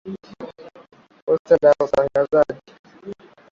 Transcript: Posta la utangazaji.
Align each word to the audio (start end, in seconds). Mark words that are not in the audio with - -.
Posta 1.25 1.57
la 1.61 1.73
utangazaji. 1.85 2.57